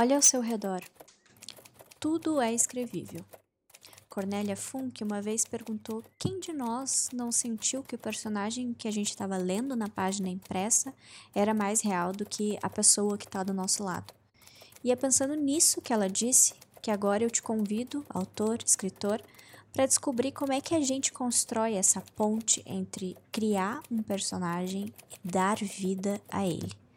Olha 0.00 0.14
ao 0.14 0.22
seu 0.22 0.40
redor. 0.40 0.80
Tudo 1.98 2.40
é 2.40 2.54
escrevível. 2.54 3.24
Cornélia 4.08 4.54
Funk 4.54 5.02
uma 5.02 5.20
vez 5.20 5.44
perguntou 5.44 6.04
quem 6.16 6.38
de 6.38 6.52
nós 6.52 7.08
não 7.12 7.32
sentiu 7.32 7.82
que 7.82 7.96
o 7.96 7.98
personagem 7.98 8.72
que 8.72 8.86
a 8.86 8.92
gente 8.92 9.08
estava 9.08 9.36
lendo 9.36 9.74
na 9.74 9.88
página 9.88 10.28
impressa 10.28 10.94
era 11.34 11.52
mais 11.52 11.80
real 11.80 12.12
do 12.12 12.24
que 12.24 12.56
a 12.62 12.70
pessoa 12.70 13.18
que 13.18 13.24
está 13.24 13.42
do 13.42 13.52
nosso 13.52 13.82
lado. 13.82 14.14
E 14.84 14.92
é 14.92 14.94
pensando 14.94 15.34
nisso 15.34 15.82
que 15.82 15.92
ela 15.92 16.08
disse 16.08 16.54
que 16.80 16.92
agora 16.92 17.24
eu 17.24 17.30
te 17.30 17.42
convido, 17.42 18.06
autor, 18.08 18.60
escritor, 18.64 19.20
para 19.72 19.84
descobrir 19.84 20.30
como 20.30 20.52
é 20.52 20.60
que 20.60 20.76
a 20.76 20.80
gente 20.80 21.10
constrói 21.10 21.74
essa 21.74 22.00
ponte 22.14 22.62
entre 22.64 23.16
criar 23.32 23.82
um 23.90 24.00
personagem 24.00 24.94
e 25.10 25.28
dar 25.28 25.56
vida 25.56 26.20
a 26.30 26.46
ele. 26.46 26.87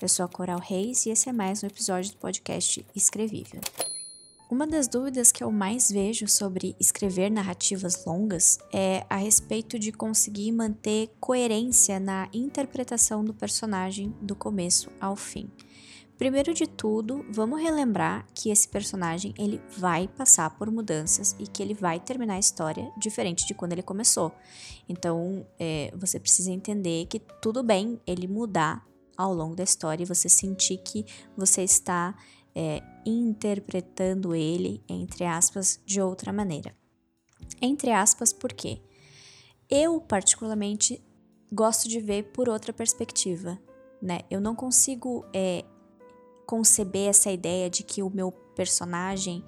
Eu 0.00 0.08
sou 0.08 0.24
a 0.24 0.28
Coral 0.28 0.60
Reis 0.60 1.06
e 1.06 1.10
esse 1.10 1.28
é 1.28 1.32
mais 1.32 1.60
um 1.60 1.66
episódio 1.66 2.12
do 2.12 2.18
podcast 2.18 2.86
Escrevível. 2.94 3.60
Uma 4.48 4.64
das 4.64 4.86
dúvidas 4.86 5.32
que 5.32 5.42
eu 5.42 5.50
mais 5.50 5.90
vejo 5.90 6.28
sobre 6.28 6.76
escrever 6.78 7.28
narrativas 7.28 8.04
longas 8.04 8.60
é 8.72 9.04
a 9.10 9.16
respeito 9.16 9.76
de 9.76 9.90
conseguir 9.90 10.52
manter 10.52 11.10
coerência 11.18 11.98
na 11.98 12.28
interpretação 12.32 13.24
do 13.24 13.34
personagem 13.34 14.14
do 14.22 14.36
começo 14.36 14.88
ao 15.00 15.16
fim. 15.16 15.50
Primeiro 16.16 16.54
de 16.54 16.68
tudo, 16.68 17.26
vamos 17.28 17.60
relembrar 17.60 18.24
que 18.32 18.50
esse 18.50 18.68
personagem 18.68 19.34
ele 19.36 19.60
vai 19.76 20.06
passar 20.06 20.56
por 20.56 20.70
mudanças 20.70 21.34
e 21.40 21.46
que 21.46 21.60
ele 21.60 21.74
vai 21.74 21.98
terminar 21.98 22.34
a 22.34 22.40
história 22.40 22.88
diferente 22.96 23.46
de 23.46 23.54
quando 23.54 23.72
ele 23.72 23.82
começou. 23.82 24.32
Então, 24.88 25.44
é, 25.58 25.92
você 25.96 26.20
precisa 26.20 26.52
entender 26.52 27.06
que 27.06 27.20
tudo 27.40 27.64
bem 27.64 28.00
ele 28.06 28.28
mudar 28.28 28.87
ao 29.18 29.34
longo 29.34 29.56
da 29.56 29.64
história 29.64 30.04
e 30.04 30.06
você 30.06 30.28
sentir 30.28 30.78
que 30.78 31.04
você 31.36 31.64
está 31.64 32.14
é, 32.54 32.80
interpretando 33.04 34.32
ele, 34.32 34.80
entre 34.88 35.24
aspas, 35.24 35.80
de 35.84 36.00
outra 36.00 36.32
maneira. 36.32 36.74
Entre 37.60 37.90
aspas, 37.90 38.32
por 38.32 38.52
quê? 38.52 38.80
Eu, 39.68 40.00
particularmente, 40.00 41.04
gosto 41.52 41.88
de 41.88 42.00
ver 42.00 42.32
por 42.32 42.48
outra 42.48 42.72
perspectiva, 42.72 43.58
né? 44.00 44.20
Eu 44.30 44.40
não 44.40 44.54
consigo 44.54 45.24
é, 45.34 45.64
conceber 46.46 47.08
essa 47.08 47.30
ideia 47.30 47.68
de 47.68 47.82
que 47.82 48.02
o 48.02 48.08
meu 48.10 48.30
personagem 48.30 49.44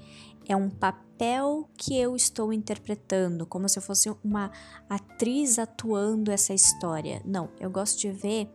é 0.47 0.57
um 0.57 0.69
papel 0.69 1.69
que 1.77 1.97
eu 1.97 2.17
estou 2.17 2.53
interpretando, 2.53 3.47
como 3.47 3.69
se 3.69 3.79
eu 3.79 3.83
fosse 3.83 4.11
uma 4.25 4.51
atriz 4.89 5.59
atuando 5.59 6.31
essa 6.31 6.53
história. 6.53 7.23
Não, 7.25 7.51
eu 7.61 7.71
gosto 7.71 7.99
de 8.01 8.11
ver 8.11 8.51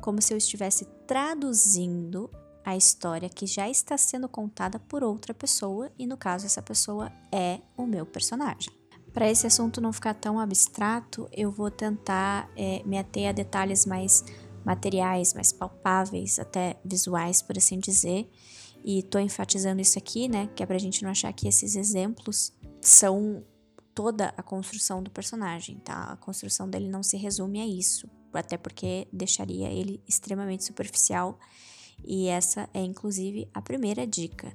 como 0.00 0.20
se 0.20 0.32
eu 0.32 0.38
estivesse 0.38 0.84
traduzindo 1.06 2.30
a 2.64 2.76
história 2.76 3.28
que 3.28 3.46
já 3.46 3.68
está 3.68 3.96
sendo 3.96 4.28
contada 4.28 4.78
por 4.78 5.02
outra 5.02 5.34
pessoa, 5.34 5.90
e 5.98 6.06
no 6.06 6.16
caso, 6.16 6.46
essa 6.46 6.62
pessoa 6.62 7.10
é 7.32 7.60
o 7.76 7.86
meu 7.86 8.04
personagem. 8.04 8.72
Para 9.12 9.28
esse 9.28 9.46
assunto 9.46 9.80
não 9.80 9.92
ficar 9.92 10.14
tão 10.14 10.38
abstrato, 10.38 11.28
eu 11.32 11.50
vou 11.50 11.70
tentar 11.70 12.48
é, 12.56 12.82
me 12.84 12.96
ater 12.96 13.28
a 13.28 13.32
detalhes 13.32 13.84
mais 13.84 14.24
materiais, 14.64 15.34
mais 15.34 15.52
palpáveis, 15.52 16.38
até 16.38 16.78
visuais, 16.84 17.42
por 17.42 17.58
assim 17.58 17.78
dizer. 17.78 18.30
E 18.84 19.02
tô 19.02 19.18
enfatizando 19.18 19.80
isso 19.80 19.98
aqui, 19.98 20.28
né? 20.28 20.48
Que 20.54 20.62
é 20.62 20.66
pra 20.66 20.78
gente 20.78 21.02
não 21.02 21.10
achar 21.10 21.32
que 21.32 21.48
esses 21.48 21.74
exemplos 21.74 22.52
são 22.80 23.44
toda 23.94 24.32
a 24.36 24.42
construção 24.42 25.02
do 25.02 25.10
personagem, 25.10 25.78
tá? 25.78 26.12
A 26.12 26.16
construção 26.16 26.68
dele 26.68 26.88
não 26.88 27.02
se 27.02 27.16
resume 27.16 27.60
a 27.60 27.66
isso 27.66 28.08
até 28.38 28.56
porque 28.56 29.06
deixaria 29.12 29.68
ele 29.70 30.02
extremamente 30.08 30.64
superficial. 30.64 31.38
E 32.04 32.28
essa 32.28 32.68
é 32.72 32.80
inclusive 32.80 33.48
a 33.52 33.60
primeira 33.60 34.06
dica. 34.06 34.54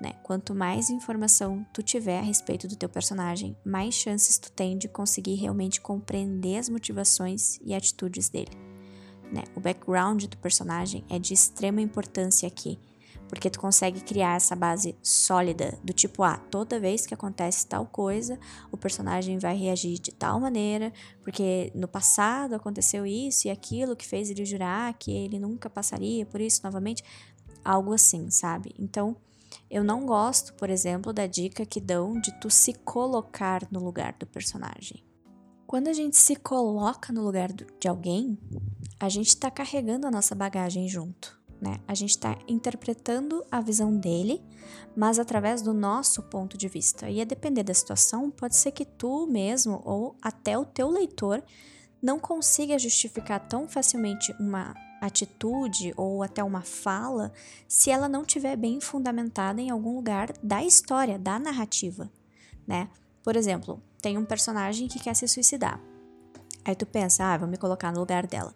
Né? 0.00 0.14
Quanto 0.22 0.54
mais 0.54 0.88
informação 0.88 1.64
tu 1.74 1.82
tiver 1.82 2.18
a 2.18 2.22
respeito 2.22 2.66
do 2.66 2.74
teu 2.74 2.88
personagem, 2.88 3.54
mais 3.64 3.94
chances 3.94 4.38
tu 4.38 4.50
tem 4.50 4.78
de 4.78 4.88
conseguir 4.88 5.34
realmente 5.34 5.80
compreender 5.80 6.56
as 6.56 6.70
motivações 6.70 7.58
e 7.62 7.74
atitudes 7.74 8.30
dele. 8.30 8.52
Né? 9.30 9.44
O 9.54 9.60
background 9.60 10.24
do 10.24 10.38
personagem 10.38 11.04
é 11.08 11.18
de 11.18 11.34
extrema 11.34 11.82
importância 11.82 12.48
aqui, 12.48 12.78
porque 13.30 13.48
tu 13.48 13.60
consegue 13.60 14.00
criar 14.00 14.34
essa 14.34 14.56
base 14.56 14.96
sólida 15.00 15.78
do 15.84 15.92
tipo, 15.92 16.24
ah, 16.24 16.36
toda 16.36 16.80
vez 16.80 17.06
que 17.06 17.14
acontece 17.14 17.64
tal 17.64 17.86
coisa, 17.86 18.36
o 18.72 18.76
personagem 18.76 19.38
vai 19.38 19.56
reagir 19.56 20.00
de 20.00 20.10
tal 20.10 20.40
maneira, 20.40 20.92
porque 21.22 21.70
no 21.72 21.86
passado 21.86 22.54
aconteceu 22.54 23.06
isso 23.06 23.46
e 23.46 23.50
aquilo 23.50 23.94
que 23.94 24.04
fez 24.04 24.30
ele 24.30 24.44
jurar 24.44 24.92
que 24.94 25.12
ele 25.12 25.38
nunca 25.38 25.70
passaria 25.70 26.26
por 26.26 26.40
isso 26.40 26.60
novamente, 26.64 27.04
algo 27.64 27.94
assim, 27.94 28.28
sabe? 28.30 28.74
Então, 28.76 29.16
eu 29.70 29.84
não 29.84 30.04
gosto, 30.04 30.52
por 30.54 30.68
exemplo, 30.68 31.12
da 31.12 31.28
dica 31.28 31.64
que 31.64 31.80
dão 31.80 32.20
de 32.20 32.32
tu 32.40 32.50
se 32.50 32.72
colocar 32.72 33.62
no 33.70 33.78
lugar 33.78 34.12
do 34.18 34.26
personagem. 34.26 35.04
Quando 35.68 35.86
a 35.86 35.92
gente 35.92 36.16
se 36.16 36.34
coloca 36.34 37.12
no 37.12 37.22
lugar 37.22 37.52
de 37.52 37.86
alguém, 37.86 38.36
a 38.98 39.08
gente 39.08 39.28
está 39.28 39.52
carregando 39.52 40.04
a 40.04 40.10
nossa 40.10 40.34
bagagem 40.34 40.88
junto 40.88 41.39
né? 41.60 41.78
A 41.86 41.94
gente 41.94 42.10
está 42.10 42.38
interpretando 42.48 43.44
a 43.50 43.60
visão 43.60 43.96
dele, 43.96 44.42
mas 44.96 45.18
através 45.18 45.60
do 45.60 45.74
nosso 45.74 46.22
ponto 46.22 46.56
de 46.56 46.68
vista. 46.68 47.10
E 47.10 47.20
a 47.20 47.24
depender 47.24 47.62
da 47.62 47.74
situação, 47.74 48.30
pode 48.30 48.56
ser 48.56 48.72
que 48.72 48.84
tu 48.84 49.26
mesmo 49.26 49.82
ou 49.84 50.16
até 50.22 50.56
o 50.56 50.64
teu 50.64 50.88
leitor 50.88 51.42
não 52.02 52.18
consiga 52.18 52.78
justificar 52.78 53.46
tão 53.46 53.68
facilmente 53.68 54.34
uma 54.40 54.74
atitude 55.00 55.92
ou 55.96 56.22
até 56.22 56.42
uma 56.42 56.62
fala 56.62 57.32
se 57.68 57.90
ela 57.90 58.08
não 58.08 58.24
tiver 58.24 58.56
bem 58.56 58.80
fundamentada 58.80 59.60
em 59.60 59.70
algum 59.70 59.94
lugar 59.94 60.32
da 60.42 60.64
história, 60.64 61.18
da 61.18 61.38
narrativa, 61.38 62.10
né? 62.66 62.88
Por 63.22 63.36
exemplo, 63.36 63.82
tem 64.00 64.16
um 64.16 64.24
personagem 64.24 64.88
que 64.88 64.98
quer 64.98 65.14
se 65.14 65.28
suicidar. 65.28 65.80
Aí 66.64 66.74
tu 66.74 66.86
pensa, 66.86 67.24
ah, 67.24 67.38
vou 67.38 67.48
me 67.48 67.56
colocar 67.56 67.92
no 67.92 68.00
lugar 68.00 68.26
dela. 68.26 68.54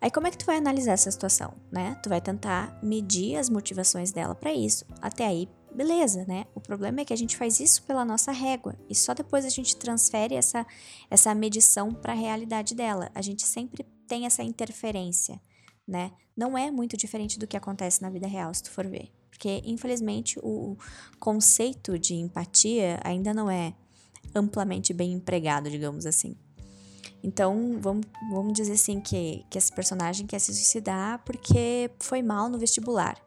Aí 0.00 0.10
como 0.10 0.26
é 0.26 0.30
que 0.30 0.38
tu 0.38 0.46
vai 0.46 0.56
analisar 0.56 0.92
essa 0.92 1.10
situação, 1.10 1.54
né? 1.70 1.98
Tu 2.02 2.08
vai 2.08 2.20
tentar 2.20 2.78
medir 2.82 3.36
as 3.36 3.50
motivações 3.50 4.12
dela 4.12 4.34
para 4.34 4.52
isso. 4.52 4.84
Até 5.00 5.26
aí, 5.26 5.48
beleza, 5.74 6.24
né? 6.26 6.46
O 6.54 6.60
problema 6.60 7.00
é 7.00 7.04
que 7.04 7.12
a 7.12 7.16
gente 7.16 7.36
faz 7.36 7.60
isso 7.60 7.82
pela 7.82 8.04
nossa 8.04 8.32
régua 8.32 8.74
e 8.88 8.94
só 8.94 9.14
depois 9.14 9.44
a 9.44 9.48
gente 9.48 9.76
transfere 9.76 10.34
essa 10.34 10.66
essa 11.10 11.34
medição 11.34 11.92
para 11.92 12.12
a 12.12 12.16
realidade 12.16 12.74
dela. 12.74 13.10
A 13.14 13.22
gente 13.22 13.46
sempre 13.46 13.84
tem 14.06 14.26
essa 14.26 14.42
interferência, 14.42 15.40
né? 15.86 16.12
Não 16.36 16.56
é 16.56 16.70
muito 16.70 16.96
diferente 16.96 17.38
do 17.38 17.46
que 17.46 17.56
acontece 17.56 18.00
na 18.00 18.10
vida 18.10 18.26
real, 18.26 18.52
se 18.54 18.62
tu 18.62 18.70
for 18.70 18.86
ver. 18.86 19.12
Porque, 19.28 19.62
infelizmente, 19.64 20.38
o 20.42 20.76
conceito 21.20 21.98
de 21.98 22.14
empatia 22.14 22.98
ainda 23.04 23.32
não 23.32 23.50
é 23.50 23.74
amplamente 24.34 24.92
bem 24.92 25.12
empregado, 25.12 25.70
digamos 25.70 26.06
assim. 26.06 26.36
Então, 27.22 27.78
vamos, 27.80 28.06
vamos 28.30 28.52
dizer 28.52 28.74
assim 28.74 29.00
que, 29.00 29.44
que 29.50 29.58
esse 29.58 29.72
personagem 29.72 30.26
quer 30.26 30.38
se 30.38 30.54
suicidar 30.54 31.22
porque 31.24 31.90
foi 31.98 32.22
mal 32.22 32.48
no 32.48 32.58
vestibular. 32.58 33.20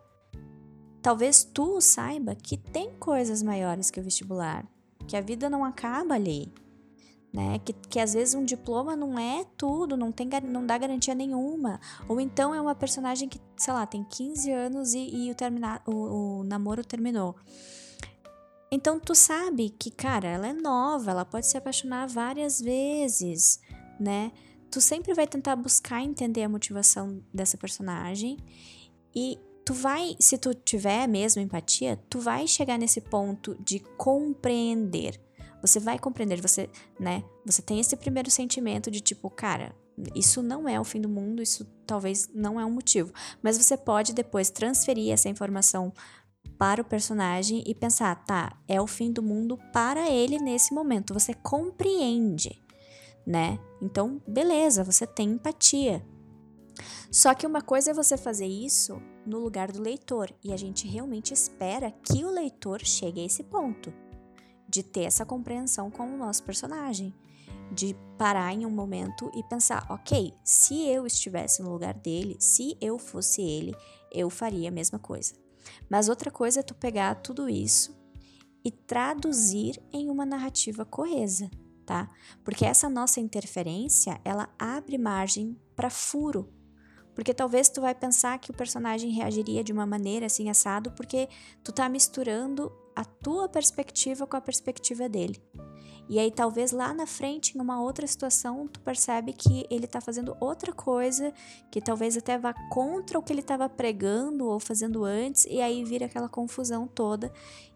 Talvez 1.01 1.43
tu 1.43 1.81
saiba 1.81 2.35
que 2.35 2.57
tem 2.57 2.91
coisas 2.99 3.41
maiores 3.41 3.89
que 3.89 3.99
o 3.99 4.03
vestibular, 4.03 4.65
que 5.07 5.17
a 5.17 5.21
vida 5.21 5.49
não 5.49 5.65
acaba 5.65 6.13
ali, 6.13 6.53
né? 7.33 7.59
Que, 7.59 7.73
que 7.73 7.99
às 7.99 8.13
vezes 8.13 8.35
um 8.35 8.45
diploma 8.45 8.95
não 8.95 9.17
é 9.17 9.43
tudo, 9.57 9.97
não, 9.97 10.11
tem, 10.11 10.29
não 10.43 10.65
dá 10.65 10.77
garantia 10.77 11.15
nenhuma. 11.15 11.79
Ou 12.07 12.21
então 12.21 12.53
é 12.53 12.61
uma 12.61 12.75
personagem 12.75 13.27
que, 13.27 13.41
sei 13.57 13.73
lá, 13.73 13.85
tem 13.85 14.03
15 14.03 14.51
anos 14.51 14.93
e, 14.93 15.09
e 15.09 15.31
o, 15.31 15.35
terminar, 15.35 15.81
o, 15.87 16.39
o 16.39 16.43
namoro 16.43 16.85
terminou. 16.85 17.35
Então 18.71 18.99
tu 18.99 19.13
sabe 19.13 19.69
que, 19.69 19.91
cara, 19.91 20.29
ela 20.29 20.47
é 20.47 20.53
nova, 20.53 21.11
ela 21.11 21.25
pode 21.25 21.47
se 21.47 21.57
apaixonar 21.57 22.07
várias 22.07 22.61
vezes 22.61 23.59
né? 24.01 24.31
Tu 24.69 24.81
sempre 24.81 25.13
vai 25.13 25.27
tentar 25.27 25.55
buscar 25.55 26.01
entender 26.01 26.43
a 26.43 26.49
motivação 26.49 27.21
dessa 27.33 27.57
personagem 27.57 28.37
e 29.15 29.37
tu 29.65 29.73
vai, 29.73 30.15
se 30.19 30.37
tu 30.37 30.53
tiver 30.53 31.07
mesmo 31.07 31.41
empatia, 31.41 32.01
tu 32.09 32.19
vai 32.19 32.47
chegar 32.47 32.77
nesse 32.77 33.01
ponto 33.01 33.55
de 33.63 33.79
compreender. 33.97 35.19
Você 35.61 35.79
vai 35.79 35.99
compreender, 35.99 36.41
você, 36.41 36.69
né? 36.99 37.23
Você 37.45 37.61
tem 37.61 37.79
esse 37.79 37.95
primeiro 37.95 38.31
sentimento 38.31 38.89
de 38.89 38.99
tipo, 38.99 39.29
cara, 39.29 39.75
isso 40.15 40.41
não 40.41 40.67
é 40.67 40.79
o 40.79 40.83
fim 40.83 40.99
do 40.99 41.09
mundo, 41.09 41.41
isso 41.41 41.65
talvez 41.85 42.29
não 42.33 42.59
é 42.59 42.65
um 42.65 42.71
motivo. 42.71 43.13
Mas 43.43 43.57
você 43.57 43.77
pode 43.77 44.13
depois 44.13 44.49
transferir 44.49 45.11
essa 45.11 45.29
informação 45.29 45.93
para 46.57 46.81
o 46.81 46.85
personagem 46.85 47.63
e 47.65 47.73
pensar, 47.73 48.15
tá, 48.25 48.57
é 48.67 48.79
o 48.81 48.87
fim 48.87 49.11
do 49.11 49.21
mundo 49.21 49.57
para 49.73 50.09
ele 50.09 50.39
nesse 50.39 50.73
momento. 50.73 51.13
Você 51.13 51.33
compreende 51.33 52.60
né? 53.25 53.59
Então, 53.81 54.21
beleza, 54.27 54.83
você 54.83 55.05
tem 55.05 55.31
empatia. 55.31 56.05
Só 57.11 57.33
que 57.33 57.45
uma 57.45 57.61
coisa 57.61 57.91
é 57.91 57.93
você 57.93 58.17
fazer 58.17 58.47
isso 58.47 59.01
no 59.25 59.39
lugar 59.39 59.71
do 59.71 59.81
leitor, 59.81 60.33
e 60.43 60.51
a 60.51 60.57
gente 60.57 60.87
realmente 60.87 61.33
espera 61.33 61.91
que 61.91 62.23
o 62.25 62.31
leitor 62.31 62.81
chegue 62.83 63.21
a 63.21 63.25
esse 63.25 63.43
ponto 63.43 63.93
de 64.67 64.81
ter 64.81 65.03
essa 65.03 65.25
compreensão 65.25 65.91
com 65.91 66.03
o 66.03 66.17
nosso 66.17 66.43
personagem, 66.43 67.13
de 67.71 67.95
parar 68.17 68.53
em 68.53 68.65
um 68.65 68.69
momento 68.69 69.29
e 69.35 69.43
pensar, 69.43 69.85
ok, 69.89 70.33
se 70.43 70.87
eu 70.87 71.05
estivesse 71.05 71.61
no 71.61 71.71
lugar 71.71 71.93
dele, 71.93 72.37
se 72.39 72.77
eu 72.81 72.97
fosse 72.97 73.41
ele, 73.41 73.75
eu 74.11 74.29
faria 74.29 74.69
a 74.69 74.71
mesma 74.71 74.97
coisa. 74.97 75.33
Mas 75.89 76.09
outra 76.09 76.31
coisa 76.31 76.61
é 76.61 76.63
tu 76.63 76.73
pegar 76.73 77.15
tudo 77.15 77.49
isso 77.49 77.95
e 78.63 78.71
traduzir 78.71 79.81
em 79.91 80.09
uma 80.09 80.25
narrativa 80.25 80.85
coesa, 80.85 81.49
tá? 81.91 82.09
Porque 82.41 82.65
essa 82.65 82.89
nossa 82.89 83.19
interferência, 83.19 84.17
ela 84.23 84.47
abre 84.57 84.97
margem 84.97 85.59
para 85.75 85.89
furo. 85.89 86.47
Porque 87.13 87.33
talvez 87.33 87.67
tu 87.67 87.81
vai 87.81 87.93
pensar 87.93 88.39
que 88.39 88.49
o 88.49 88.53
personagem 88.53 89.11
reagiria 89.11 89.61
de 89.61 89.73
uma 89.73 89.85
maneira 89.85 90.27
assim 90.27 90.49
assado, 90.49 90.91
porque 90.91 91.27
tu 91.61 91.73
tá 91.73 91.89
misturando 91.89 92.71
a 92.95 93.03
tua 93.03 93.49
perspectiva 93.49 94.25
com 94.25 94.37
a 94.37 94.41
perspectiva 94.41 95.09
dele. 95.09 95.43
E 96.07 96.17
aí 96.17 96.31
talvez 96.31 96.71
lá 96.71 96.93
na 96.93 97.05
frente, 97.05 97.57
em 97.57 97.61
uma 97.61 97.81
outra 97.81 98.07
situação, 98.07 98.67
tu 98.67 98.79
percebe 98.79 99.33
que 99.33 99.65
ele 99.69 99.85
tá 99.85 99.99
fazendo 99.99 100.35
outra 100.39 100.71
coisa, 100.71 101.33
que 101.69 101.81
talvez 101.81 102.15
até 102.15 102.37
vá 102.37 102.53
contra 102.69 103.19
o 103.19 103.23
que 103.23 103.33
ele 103.33 103.41
estava 103.41 103.67
pregando 103.67 104.45
ou 104.45 104.59
fazendo 104.61 105.03
antes, 105.03 105.45
e 105.45 105.59
aí 105.61 105.83
vira 105.83 106.05
aquela 106.05 106.29
confusão 106.29 106.87
toda. 106.87 107.31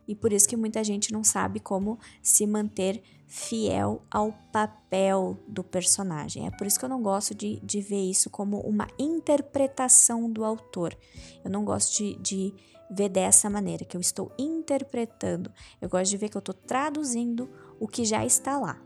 E 0.08 0.16
por 0.16 0.32
isso 0.32 0.48
que 0.48 0.56
muita 0.56 0.84
gente 0.84 1.12
não 1.12 1.24
sabe 1.24 1.60
como 1.60 2.00
se 2.22 2.46
manter 2.46 3.02
fiel 3.28 4.02
ao 4.10 4.32
papel 4.52 5.38
do 5.48 5.64
personagem. 5.64 6.48
É 6.48 6.52
por 6.52 6.68
isso 6.68 6.78
que 6.78 6.86
eu 6.86 6.90
não 6.90 7.02
gosto 7.02 7.34
de, 7.34 7.60
de 7.62 7.82
ver 7.82 8.10
isso 8.10 8.30
como 8.30 8.60
uma 8.60 8.88
interpretação 9.00 10.30
do 10.30 10.46
autor. 10.46 10.96
Eu 11.44 11.50
não 11.50 11.66
gosto 11.66 11.98
de, 11.98 12.16
de 12.20 12.54
ver 12.90 13.10
dessa 13.10 13.50
maneira, 13.50 13.84
que 13.84 13.98
eu 13.98 14.02
estou 14.02 14.32
interpretando. 14.38 15.52
Eu 15.82 15.90
gosto 15.90 16.12
de 16.12 16.18
ver 16.18 16.30
que 16.30 16.38
eu 16.38 16.40
estou 16.40 16.54
traduzindo 16.54 17.50
o 17.80 17.88
que 17.88 18.06
já 18.06 18.26
está 18.26 18.58
lá. 18.58 18.80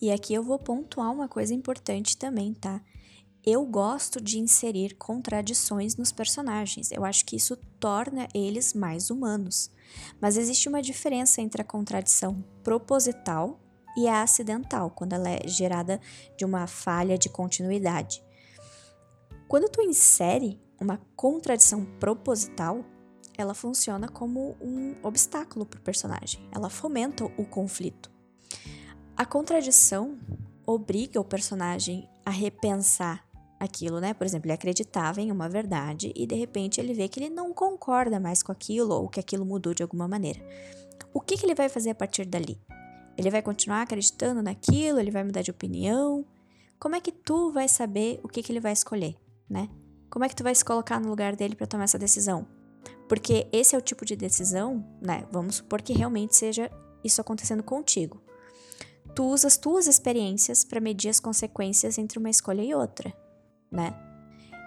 E 0.00 0.10
aqui 0.10 0.34
eu 0.34 0.42
vou 0.42 0.58
pontuar 0.58 1.10
uma 1.12 1.28
coisa 1.28 1.54
importante 1.54 2.16
também, 2.16 2.54
tá? 2.54 2.80
Eu 3.46 3.66
gosto 3.66 4.22
de 4.22 4.38
inserir 4.38 4.94
contradições 4.94 5.96
nos 5.96 6.10
personagens. 6.10 6.90
Eu 6.90 7.04
acho 7.04 7.26
que 7.26 7.36
isso 7.36 7.56
torna 7.78 8.26
eles 8.34 8.72
mais 8.72 9.10
humanos. 9.10 9.70
Mas 10.18 10.38
existe 10.38 10.66
uma 10.66 10.80
diferença 10.80 11.42
entre 11.42 11.60
a 11.60 11.64
contradição 11.64 12.42
proposital 12.62 13.60
e 13.98 14.08
a 14.08 14.22
acidental, 14.22 14.90
quando 14.90 15.12
ela 15.12 15.28
é 15.28 15.46
gerada 15.46 16.00
de 16.38 16.44
uma 16.46 16.66
falha 16.66 17.18
de 17.18 17.28
continuidade. 17.28 18.24
Quando 19.46 19.68
tu 19.68 19.82
insere 19.82 20.58
uma 20.80 20.98
contradição 21.14 21.84
proposital, 22.00 22.82
ela 23.36 23.52
funciona 23.52 24.08
como 24.08 24.56
um 24.58 24.96
obstáculo 25.02 25.66
para 25.66 25.78
o 25.78 25.82
personagem. 25.82 26.48
Ela 26.50 26.70
fomenta 26.70 27.26
o 27.36 27.44
conflito. 27.44 28.10
A 29.14 29.26
contradição 29.26 30.18
obriga 30.66 31.20
o 31.20 31.24
personagem 31.24 32.08
a 32.24 32.30
repensar 32.30 33.22
aquilo, 33.64 34.00
né? 34.00 34.14
Por 34.14 34.26
exemplo, 34.26 34.46
ele 34.46 34.54
acreditava 34.54 35.20
em 35.20 35.30
uma 35.32 35.48
verdade 35.48 36.12
e 36.14 36.26
de 36.26 36.34
repente 36.34 36.80
ele 36.80 36.94
vê 36.94 37.08
que 37.08 37.20
ele 37.20 37.30
não 37.30 37.52
concorda 37.52 38.20
mais 38.20 38.42
com 38.42 38.52
aquilo 38.52 38.94
ou 38.94 39.08
que 39.08 39.20
aquilo 39.20 39.44
mudou 39.44 39.74
de 39.74 39.82
alguma 39.82 40.06
maneira. 40.06 40.40
O 41.12 41.20
que, 41.20 41.36
que 41.36 41.46
ele 41.46 41.54
vai 41.54 41.68
fazer 41.68 41.90
a 41.90 41.94
partir 41.94 42.24
dali? 42.24 42.60
Ele 43.16 43.30
vai 43.30 43.42
continuar 43.42 43.82
acreditando 43.82 44.42
naquilo? 44.42 44.98
Ele 44.98 45.10
vai 45.10 45.24
mudar 45.24 45.42
de 45.42 45.50
opinião? 45.50 46.24
Como 46.78 46.96
é 46.96 47.00
que 47.00 47.12
tu 47.12 47.52
vai 47.52 47.68
saber 47.68 48.20
o 48.22 48.28
que, 48.28 48.42
que 48.42 48.52
ele 48.52 48.60
vai 48.60 48.72
escolher, 48.72 49.16
né? 49.48 49.68
Como 50.10 50.24
é 50.24 50.28
que 50.28 50.36
tu 50.36 50.44
vai 50.44 50.54
se 50.54 50.64
colocar 50.64 51.00
no 51.00 51.08
lugar 51.08 51.34
dele 51.34 51.54
para 51.54 51.66
tomar 51.66 51.84
essa 51.84 51.98
decisão? 51.98 52.46
Porque 53.08 53.48
esse 53.52 53.74
é 53.74 53.78
o 53.78 53.82
tipo 53.82 54.04
de 54.04 54.16
decisão, 54.16 54.84
né? 55.00 55.26
Vamos 55.30 55.56
supor 55.56 55.82
que 55.82 55.92
realmente 55.92 56.36
seja 56.36 56.70
isso 57.02 57.20
acontecendo 57.20 57.62
contigo. 57.62 58.20
Tu 59.14 59.24
usa 59.24 59.46
as 59.46 59.56
tuas 59.56 59.86
experiências 59.86 60.64
para 60.64 60.80
medir 60.80 61.08
as 61.08 61.20
consequências 61.20 61.98
entre 61.98 62.18
uma 62.18 62.30
escolha 62.30 62.62
e 62.62 62.74
outra, 62.74 63.14
né? 63.74 63.94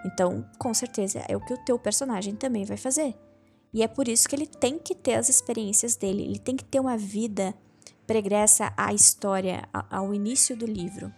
Então, 0.06 0.46
com 0.60 0.74
certeza 0.74 1.24
é 1.28 1.36
o 1.36 1.44
que 1.44 1.54
o 1.54 1.66
teu 1.66 1.80
personagem 1.80 2.36
também 2.36 2.66
vai 2.66 2.78
fazer. 2.78 3.16
E 3.74 3.82
é 3.82 3.88
por 3.88 4.08
isso 4.08 4.28
que 4.30 4.36
ele 4.36 4.46
tem 4.46 4.78
que 4.78 4.94
ter 4.94 5.16
as 5.16 5.30
experiências 5.30 5.96
dele, 5.96 6.24
ele 6.24 6.40
tem 6.40 6.56
que 6.56 6.64
ter 6.64 6.80
uma 6.80 6.98
vida 6.98 7.56
pregressa 8.06 8.72
à 8.78 8.94
história, 8.94 9.68
ao 9.90 10.14
início 10.14 10.56
do 10.56 10.66
livro 10.66 11.12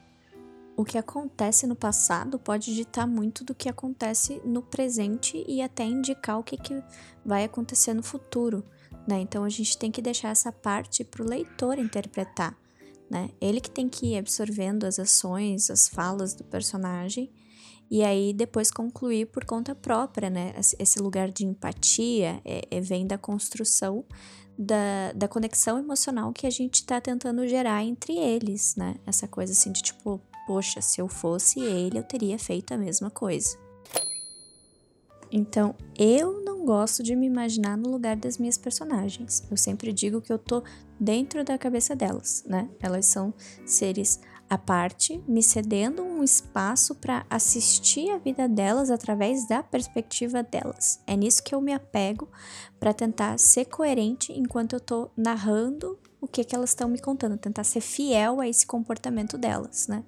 o 0.79 0.85
que 0.85 0.97
acontece 0.97 1.67
no 1.67 1.75
passado 1.75 2.39
pode 2.39 2.73
ditar 2.73 3.05
muito 3.05 3.43
do 3.43 3.53
que 3.53 3.67
acontece 3.67 4.41
no 4.45 4.61
presente 4.61 5.43
e 5.45 5.61
até 5.61 5.83
indicar 5.83 6.39
o 6.39 6.43
que, 6.43 6.55
que 6.55 6.81
vai 7.25 7.43
acontecer 7.43 7.93
no 7.93 8.01
futuro. 8.01 8.63
Né? 9.05 9.19
Então 9.19 9.43
a 9.43 9.49
gente 9.49 9.77
tem 9.77 9.91
que 9.91 10.01
deixar 10.01 10.29
essa 10.29 10.53
parte 10.53 11.03
para 11.03 11.21
o 11.21 11.27
leitor 11.27 11.77
interpretar. 11.77 12.57
Né? 13.09 13.29
Ele 13.41 13.59
que 13.59 13.69
tem 13.69 13.89
que 13.89 14.13
ir 14.13 14.19
absorvendo 14.19 14.85
as 14.85 14.99
ações, 14.99 15.69
as 15.69 15.89
falas 15.89 16.33
do 16.33 16.45
personagem 16.45 17.29
e 17.89 18.03
aí 18.03 18.33
depois 18.33 18.69
concluir 18.69 19.27
por 19.27 19.45
conta 19.45 19.73
própria, 19.73 20.29
né? 20.29 20.53
Esse 20.77 20.99
lugar 20.99 21.31
de 21.31 21.45
empatia 21.45 22.41
é, 22.45 22.61
é, 22.69 22.81
vem 22.81 23.07
da 23.07 23.17
construção 23.17 24.05
da, 24.57 25.11
da 25.15 25.27
conexão 25.27 25.79
emocional 25.79 26.31
que 26.33 26.45
a 26.45 26.49
gente 26.49 26.75
está 26.75 26.99
tentando 26.99 27.47
gerar 27.47 27.83
entre 27.83 28.15
eles, 28.15 28.75
né? 28.75 28.95
Essa 29.07 29.27
coisa 29.27 29.53
assim 29.53 29.71
de 29.71 29.81
tipo, 29.81 30.21
poxa, 30.45 30.81
se 30.81 31.01
eu 31.01 31.07
fosse 31.07 31.59
ele, 31.61 31.97
eu 31.97 32.03
teria 32.03 32.37
feito 32.37 32.73
a 32.73 32.77
mesma 32.77 33.09
coisa. 33.09 33.57
Então, 35.31 35.75
eu 35.97 36.43
não 36.43 36.65
gosto 36.65 37.03
de 37.03 37.15
me 37.15 37.27
imaginar 37.27 37.77
no 37.77 37.89
lugar 37.89 38.15
das 38.15 38.37
minhas 38.37 38.57
personagens. 38.57 39.43
Eu 39.49 39.57
sempre 39.57 39.93
digo 39.93 40.21
que 40.21 40.33
eu 40.33 40.39
tô 40.39 40.63
dentro 40.99 41.43
da 41.43 41.57
cabeça 41.57 41.95
delas, 41.95 42.43
né? 42.47 42.67
Elas 42.79 43.05
são 43.05 43.33
seres 43.65 44.19
à 44.49 44.57
parte, 44.57 45.23
me 45.27 45.43
cedendo 45.43 46.01
um 46.01 46.23
espaço 46.23 46.95
para 46.95 47.25
assistir 47.29 48.09
a 48.09 48.17
vida 48.17 48.47
delas 48.49 48.89
através 48.89 49.47
da 49.47 49.61
perspectiva 49.61 50.41
delas. 50.41 50.99
É 51.05 51.15
nisso 51.15 51.43
que 51.43 51.53
eu 51.53 51.61
me 51.61 51.71
apego 51.71 52.27
para 52.79 52.93
tentar 52.93 53.37
ser 53.37 53.65
coerente 53.65 54.33
enquanto 54.33 54.73
eu 54.73 54.79
tô 54.79 55.11
narrando 55.15 55.99
o 56.19 56.27
que, 56.27 56.43
que 56.43 56.55
elas 56.55 56.71
estão 56.71 56.89
me 56.89 56.99
contando, 56.99 57.37
tentar 57.37 57.63
ser 57.63 57.81
fiel 57.81 58.41
a 58.41 58.47
esse 58.47 58.65
comportamento 58.65 59.37
delas, 59.37 59.87
né? 59.87 60.03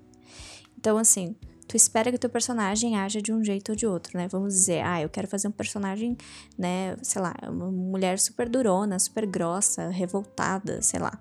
Então, 0.77 0.97
assim, 0.97 1.35
tu 1.67 1.77
espera 1.77 2.09
que 2.09 2.15
o 2.15 2.19
teu 2.19 2.29
personagem 2.29 2.97
haja 2.97 3.21
de 3.21 3.31
um 3.31 3.43
jeito 3.43 3.69
ou 3.69 3.75
de 3.75 3.85
outro, 3.85 4.17
né? 4.17 4.27
Vamos 4.27 4.53
dizer, 4.53 4.83
ah, 4.83 5.01
eu 5.01 5.07
quero 5.07 5.27
fazer 5.27 5.47
um 5.47 5.51
personagem, 5.51 6.17
né, 6.57 6.97
sei 7.01 7.21
lá, 7.21 7.33
uma 7.43 7.71
mulher 7.71 8.19
super 8.19 8.49
durona, 8.49 8.97
super 8.99 9.25
grossa, 9.25 9.87
revoltada, 9.89 10.81
sei 10.81 10.99
lá. 10.99 11.17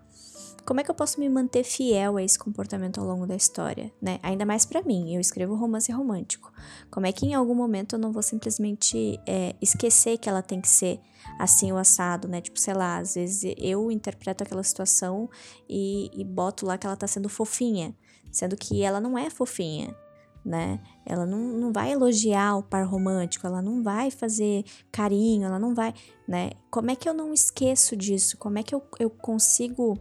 Como 0.64 0.80
é 0.80 0.84
que 0.84 0.90
eu 0.90 0.94
posso 0.94 1.18
me 1.18 1.28
manter 1.28 1.64
fiel 1.64 2.16
a 2.16 2.22
esse 2.22 2.38
comportamento 2.38 3.00
ao 3.00 3.06
longo 3.06 3.26
da 3.26 3.34
história, 3.34 3.92
né? 4.00 4.18
Ainda 4.22 4.46
mais 4.46 4.64
para 4.64 4.82
mim, 4.82 5.14
eu 5.14 5.20
escrevo 5.20 5.54
romance 5.54 5.90
romântico. 5.90 6.52
Como 6.90 7.06
é 7.06 7.12
que 7.12 7.26
em 7.26 7.34
algum 7.34 7.54
momento 7.54 7.96
eu 7.96 7.98
não 7.98 8.12
vou 8.12 8.22
simplesmente 8.22 9.18
é, 9.26 9.54
esquecer 9.60 10.18
que 10.18 10.28
ela 10.28 10.42
tem 10.42 10.60
que 10.60 10.68
ser 10.68 11.00
assim 11.38 11.72
o 11.72 11.76
assado, 11.76 12.28
né? 12.28 12.40
Tipo, 12.40 12.58
sei 12.58 12.74
lá, 12.74 12.98
às 12.98 13.14
vezes 13.14 13.54
eu 13.58 13.90
interpreto 13.90 14.44
aquela 14.44 14.62
situação 14.62 15.28
e, 15.68 16.10
e 16.12 16.24
boto 16.24 16.66
lá 16.66 16.78
que 16.78 16.86
ela 16.86 16.96
tá 16.96 17.06
sendo 17.06 17.28
fofinha 17.28 17.94
sendo 18.30 18.56
que 18.56 18.82
ela 18.82 19.00
não 19.00 19.18
é 19.18 19.28
fofinha, 19.28 19.94
né? 20.44 20.80
Ela 21.04 21.26
não, 21.26 21.38
não 21.38 21.72
vai 21.72 21.92
elogiar 21.92 22.56
o 22.56 22.62
par 22.62 22.86
romântico, 22.86 23.46
ela 23.46 23.60
não 23.60 23.82
vai 23.82 24.10
fazer 24.10 24.64
carinho, 24.90 25.44
ela 25.44 25.58
não 25.58 25.74
vai, 25.74 25.92
né? 26.26 26.52
Como 26.70 26.90
é 26.90 26.96
que 26.96 27.08
eu 27.08 27.14
não 27.14 27.32
esqueço 27.32 27.96
disso? 27.96 28.38
Como 28.38 28.58
é 28.58 28.62
que 28.62 28.74
eu, 28.74 28.82
eu 28.98 29.10
consigo 29.10 29.98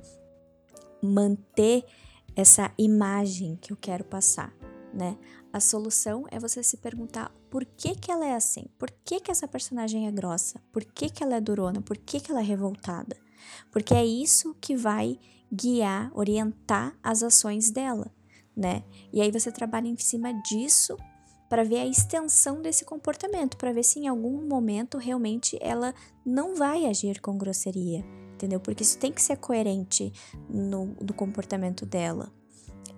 manter 1.01 1.83
essa 2.35 2.71
imagem 2.77 3.57
que 3.61 3.73
eu 3.73 3.77
quero 3.77 4.03
passar, 4.03 4.53
né? 4.93 5.17
A 5.51 5.59
solução 5.59 6.25
é 6.29 6.39
você 6.39 6.61
se 6.61 6.77
perguntar 6.77 7.31
por 7.49 7.65
que 7.65 7.95
que 7.95 8.11
ela 8.11 8.25
é 8.25 8.35
assim? 8.35 8.65
Por 8.77 8.91
que 9.03 9.19
que 9.19 9.31
essa 9.31 9.47
personagem 9.47 10.07
é 10.07 10.11
grossa? 10.11 10.61
Por 10.71 10.85
que 10.85 11.09
que 11.09 11.23
ela 11.23 11.35
é 11.35 11.41
durona? 11.41 11.81
Por 11.81 11.97
que 11.97 12.19
que 12.19 12.31
ela 12.31 12.41
é 12.41 12.43
revoltada? 12.43 13.17
Porque 13.71 13.93
é 13.93 14.05
isso 14.05 14.55
que 14.61 14.75
vai 14.75 15.19
guiar, 15.51 16.11
orientar 16.13 16.95
as 17.01 17.23
ações 17.23 17.71
dela 17.71 18.11
né? 18.59 18.83
E 19.13 19.21
aí 19.21 19.31
você 19.31 19.51
trabalha 19.51 19.87
em 19.87 19.97
cima 19.97 20.33
disso 20.43 20.97
para 21.47 21.63
ver 21.63 21.79
a 21.79 21.87
extensão 21.87 22.61
desse 22.61 22.83
comportamento, 22.83 23.57
para 23.57 23.71
ver 23.71 23.83
se 23.83 23.99
em 23.99 24.07
algum 24.07 24.45
momento 24.45 24.97
realmente 24.97 25.57
ela 25.61 25.95
não 26.25 26.53
vai 26.55 26.85
agir 26.85 27.21
com 27.21 27.37
grosseria, 27.37 28.05
entendeu? 28.39 28.59
Porque 28.59 28.83
isso 28.83 28.97
tem 28.97 29.11
que 29.11 29.21
ser 29.21 29.35
coerente 29.35 30.13
no, 30.49 30.95
no 31.01 31.13
comportamento 31.13 31.85
dela. 31.85 32.31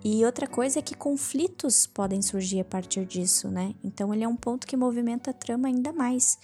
E 0.04 0.24
outra 0.24 0.46
coisa 0.46 0.78
é 0.78 0.82
que 0.82 0.96
conflitos 0.96 1.86
podem 1.86 2.22
surgir 2.22 2.60
a 2.60 2.64
partir 2.64 3.04
disso, 3.04 3.48
né? 3.48 3.74
Então 3.82 4.12
ele 4.14 4.24
é 4.24 4.28
um 4.28 4.36
ponto 4.36 4.66
que 4.66 4.76
movimenta 4.76 5.30
a 5.30 5.34
trama 5.34 5.68
ainda 5.68 5.92
mais. 5.92 6.38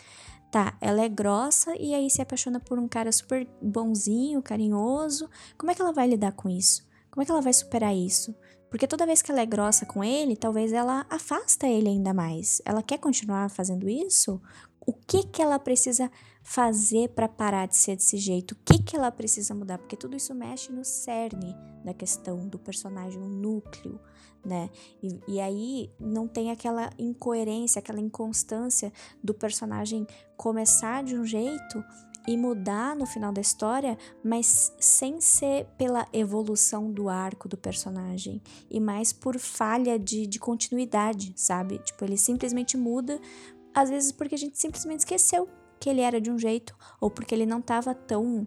Tá, 0.50 0.76
ela 0.80 1.02
é 1.02 1.08
grossa 1.08 1.74
e 1.76 1.94
aí 1.94 2.08
se 2.08 2.22
apaixona 2.22 2.58
por 2.58 2.78
um 2.78 2.88
cara 2.88 3.12
super 3.12 3.46
bonzinho, 3.60 4.42
carinhoso. 4.42 5.28
Como 5.56 5.70
é 5.70 5.74
que 5.74 5.82
ela 5.82 5.92
vai 5.92 6.08
lidar 6.08 6.32
com 6.32 6.48
isso? 6.48 6.86
Como 7.10 7.22
é 7.22 7.26
que 7.26 7.30
ela 7.30 7.42
vai 7.42 7.52
superar 7.52 7.94
isso? 7.94 8.34
Porque 8.70 8.86
toda 8.86 9.06
vez 9.06 9.22
que 9.22 9.30
ela 9.30 9.40
é 9.40 9.46
grossa 9.46 9.86
com 9.86 10.04
ele, 10.04 10.36
talvez 10.36 10.72
ela 10.72 11.06
afasta 11.08 11.66
ele 11.66 11.88
ainda 11.88 12.12
mais. 12.12 12.60
Ela 12.64 12.82
quer 12.82 12.98
continuar 12.98 13.50
fazendo 13.50 13.88
isso? 13.88 14.40
O 14.88 14.92
que 14.94 15.22
que 15.22 15.42
ela 15.42 15.58
precisa 15.58 16.10
fazer 16.42 17.10
para 17.10 17.28
parar 17.28 17.66
de 17.66 17.76
ser 17.76 17.94
desse 17.94 18.16
jeito, 18.16 18.52
o 18.52 18.56
que 18.64 18.82
que 18.82 18.96
ela 18.96 19.12
precisa 19.12 19.54
mudar, 19.54 19.76
porque 19.76 19.98
tudo 19.98 20.16
isso 20.16 20.34
mexe 20.34 20.72
no 20.72 20.82
cerne 20.82 21.54
da 21.84 21.92
questão 21.92 22.48
do 22.48 22.58
personagem, 22.58 23.20
o 23.20 23.28
núcleo, 23.28 24.00
né? 24.42 24.70
E, 25.02 25.20
e 25.28 25.40
aí 25.40 25.90
não 26.00 26.26
tem 26.26 26.50
aquela 26.50 26.88
incoerência, 26.98 27.80
aquela 27.80 28.00
inconstância 28.00 28.90
do 29.22 29.34
personagem 29.34 30.06
começar 30.38 31.04
de 31.04 31.18
um 31.18 31.24
jeito 31.26 31.84
e 32.26 32.34
mudar 32.34 32.96
no 32.96 33.04
final 33.04 33.30
da 33.30 33.42
história, 33.42 33.98
mas 34.24 34.74
sem 34.80 35.20
ser 35.20 35.66
pela 35.76 36.06
evolução 36.14 36.90
do 36.90 37.10
arco 37.10 37.46
do 37.46 37.58
personagem 37.58 38.40
e 38.70 38.80
mais 38.80 39.12
por 39.12 39.38
falha 39.38 39.98
de, 39.98 40.26
de 40.26 40.38
continuidade, 40.38 41.32
sabe? 41.36 41.78
Tipo, 41.78 42.04
ele 42.04 42.16
simplesmente 42.16 42.76
muda, 42.76 43.20
às 43.74 43.90
vezes 43.90 44.12
porque 44.12 44.34
a 44.34 44.38
gente 44.38 44.58
simplesmente 44.58 45.00
esqueceu 45.00 45.48
que 45.80 45.88
ele 45.88 46.00
era 46.00 46.20
de 46.20 46.30
um 46.30 46.38
jeito 46.38 46.76
ou 47.00 47.10
porque 47.10 47.34
ele 47.34 47.46
não 47.46 47.60
estava 47.60 47.94
tão 47.94 48.46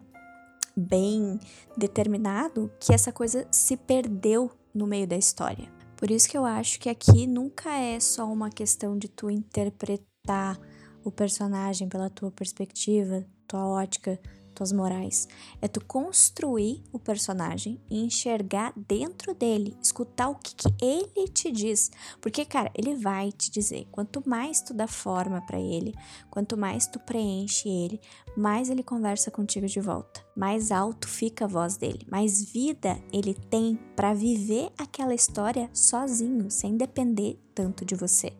bem 0.76 1.40
determinado 1.78 2.72
que 2.80 2.94
essa 2.94 3.12
coisa 3.12 3.48
se 3.52 3.76
perdeu 3.78 4.52
no 4.74 4.88
meio 4.88 5.08
da 5.08 5.18
história. 5.18 5.72
Por 5.96 6.10
isso 6.10 6.30
que 6.30 6.38
eu 6.38 6.46
acho 6.46 6.80
que 6.80 6.90
aqui 6.90 7.28
nunca 7.28 7.70
é 7.70 8.00
só 8.00 8.26
uma 8.26 8.50
questão 8.50 8.98
de 8.98 9.08
tu 9.08 9.30
interpretar 9.30 10.60
o 11.04 11.12
personagem 11.12 11.88
pela 11.88 12.10
tua 12.10 12.32
perspectiva, 12.32 13.26
tua 13.48 13.68
ótica, 13.68 14.20
tuas 14.54 14.72
morais. 14.72 15.28
É 15.62 15.68
tu 15.68 15.84
construir 15.84 16.84
o 16.92 17.00
personagem 17.00 17.80
e 17.90 18.04
enxergar 18.04 18.74
dentro 18.76 19.34
dele, 19.34 19.78
escutar 19.82 20.30
o 20.30 20.36
que, 20.36 20.56
que 20.56 20.74
ele 20.84 21.28
te 21.28 21.52
diz. 21.52 21.92
Porque, 22.20 22.46
cara, 22.46 22.72
ele 22.76 22.96
vai 22.96 23.32
te 23.32 23.52
dizer. 23.52 23.88
Quanto 23.92 24.28
mais 24.28 24.62
tu 24.62 24.74
dá 24.74 24.88
forma 24.88 25.42
para 25.42 25.60
ele, 25.60 25.94
quanto 26.30 26.58
mais 26.58 26.88
tu 26.88 27.00
preenche 27.00 27.68
ele, 27.68 28.00
mais 28.36 28.70
ele 28.70 28.84
conversa 28.84 29.32
contigo 29.32 29.68
de 29.68 29.80
volta. 29.80 30.24
Mais 30.36 30.72
alto 30.72 31.08
fica 31.08 31.46
a 31.46 31.48
voz 31.48 31.78
dele, 31.78 32.06
mais 32.10 32.42
vida 32.52 33.02
ele 33.12 33.34
tem 33.34 33.78
para 33.96 34.14
viver 34.14 34.72
aquela 34.78 35.14
história 35.14 35.70
sozinho, 35.74 36.50
sem 36.50 36.78
depender 36.78 37.40
tanto 37.54 37.84
de 37.84 37.96
você. 37.96 38.34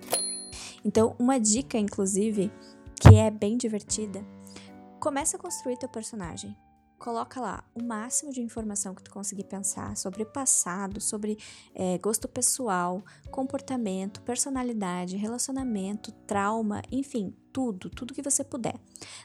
Então, 0.84 1.16
uma 1.20 1.40
dica, 1.40 1.78
inclusive, 1.78 2.52
que 3.00 3.16
é 3.16 3.30
bem 3.30 3.58
divertida, 3.58 4.26
Começa 5.02 5.36
a 5.36 5.40
construir 5.40 5.78
teu 5.78 5.90
personagem. 5.90 6.56
Coloca 7.00 7.42
lá 7.42 7.64
o 7.74 7.82
máximo 7.82 8.32
de 8.32 8.40
informação 8.40 8.94
que 8.94 9.02
tu 9.02 9.10
conseguir 9.10 9.46
pensar 9.46 9.98
sobre 9.98 10.24
passado, 10.24 11.02
sobre 11.02 11.40
é, 11.74 11.98
gosto 11.98 12.28
pessoal, 12.28 13.04
comportamento, 13.32 14.22
personalidade, 14.22 15.18
relacionamento, 15.18 16.12
trauma, 16.28 16.84
enfim, 16.92 17.36
tudo, 17.52 17.90
tudo 17.90 18.14
que 18.14 18.22
você 18.22 18.44
puder. 18.44 18.80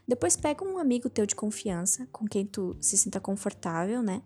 Depois 0.08 0.34
pega 0.34 0.64
um 0.64 0.78
amigo 0.78 1.10
teu 1.10 1.26
de 1.26 1.36
confiança, 1.36 2.08
com 2.10 2.24
quem 2.24 2.46
tu 2.46 2.74
se 2.80 2.96
sinta 2.96 3.20
confortável, 3.20 4.02
né? 4.02 4.22